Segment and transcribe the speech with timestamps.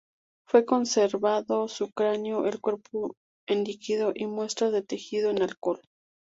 [0.47, 3.15] Fue conservado su cráneo, el cuerpo
[3.47, 5.79] en líquido, y muestras de tejido en alcohol.